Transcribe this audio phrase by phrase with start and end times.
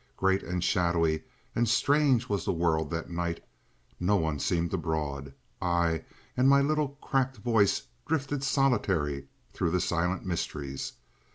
[0.17, 1.21] Great and shadowy
[1.55, 3.39] and strange was the world that night,
[3.99, 5.31] no one seemed abroad;
[5.61, 6.03] I
[6.35, 10.93] and my little cracked voice drifted solitary through the silent mysteries.